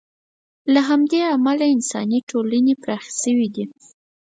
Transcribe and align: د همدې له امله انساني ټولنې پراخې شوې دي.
د 0.73 0.75
همدې 0.87 1.17
له 1.23 1.29
امله 1.37 1.65
انساني 1.75 2.19
ټولنې 2.29 2.73
پراخې 2.83 3.11
شوې 3.21 3.47
دي. 3.55 3.65